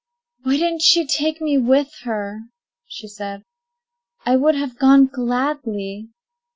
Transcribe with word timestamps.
"Why 0.41 0.57
didn't 0.57 0.81
she 0.81 1.05
take 1.05 1.41
me 1.41 1.59
with 1.59 1.93
her?" 2.05 2.45
she 2.87 3.07
said. 3.07 3.43
"I 4.25 4.35
would 4.35 4.55
have 4.55 4.79
gone 4.79 5.05
gladly." 5.05 6.09